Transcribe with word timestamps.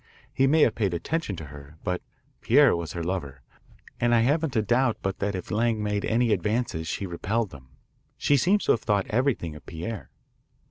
He 0.33 0.47
may 0.47 0.61
have 0.61 0.73
paid 0.73 0.95
attentions 0.95 1.37
to 1.37 1.45
her, 1.53 1.77
but 1.83 2.01
Pierre 2.41 2.75
was 2.75 2.93
her 2.93 3.03
lover, 3.03 3.43
and 3.99 4.15
I 4.15 4.21
haven't 4.21 4.55
a 4.55 4.63
doubt 4.63 4.97
but 5.03 5.19
that 5.19 5.35
if 5.35 5.51
Lang 5.51 5.83
made 5.83 6.05
any 6.05 6.31
advances 6.33 6.87
she 6.87 7.05
repelled 7.05 7.51
them. 7.51 7.67
She 8.17 8.35
seems 8.35 8.65
to 8.65 8.71
have 8.71 8.81
thought 8.81 9.05
everything 9.11 9.55
of 9.55 9.63
Pierre." 9.67 10.09